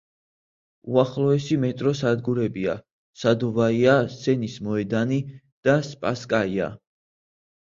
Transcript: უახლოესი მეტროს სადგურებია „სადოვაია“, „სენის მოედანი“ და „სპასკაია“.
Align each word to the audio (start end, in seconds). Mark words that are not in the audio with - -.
უახლოესი 0.93 1.57
მეტროს 1.65 2.01
სადგურებია 2.05 2.73
„სადოვაია“, 3.25 3.99
„სენის 4.15 4.57
მოედანი“ 4.69 5.21
და 5.69 5.77
„სპასკაია“. 5.91 6.73